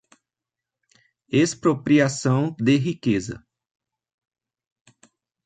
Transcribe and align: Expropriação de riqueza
Expropriação 1.31 2.55
de 2.59 2.75
riqueza 2.75 3.39